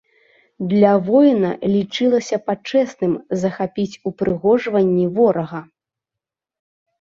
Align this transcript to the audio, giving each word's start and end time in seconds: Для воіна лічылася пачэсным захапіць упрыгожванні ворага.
Для 0.69 0.93
воіна 1.09 1.51
лічылася 1.73 2.39
пачэсным 2.47 3.13
захапіць 3.43 3.99
упрыгожванні 4.13 5.05
ворага. 5.19 5.61